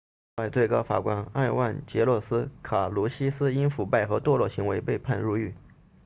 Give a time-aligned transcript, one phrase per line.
[0.35, 5.53] 此外最高法官埃万杰洛斯卡卢西斯因腐败和堕落行为被判入狱